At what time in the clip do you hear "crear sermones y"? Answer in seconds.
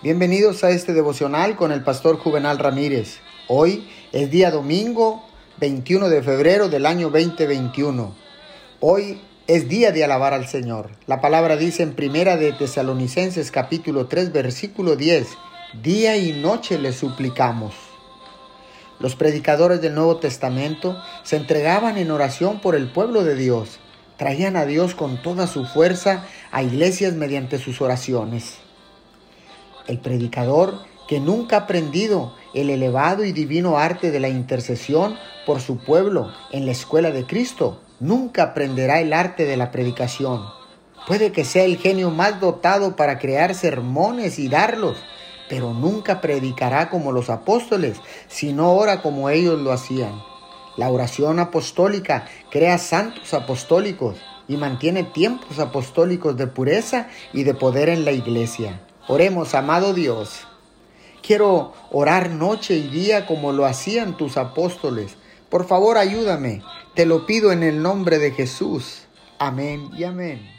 43.18-44.48